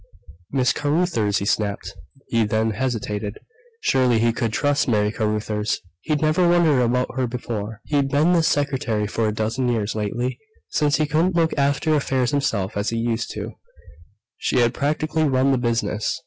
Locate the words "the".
15.51-15.59